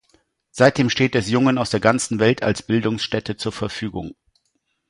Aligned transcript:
Seitdem 0.49 0.89
steht 0.89 1.13
es 1.13 1.29
Jungen 1.29 1.59
aus 1.59 1.69
der 1.69 1.79
ganzen 1.79 2.17
Welt 2.17 2.41
als 2.41 2.63
Bildungsstätte 2.63 3.37
zur 3.37 3.51
Verfügung. 3.51 4.15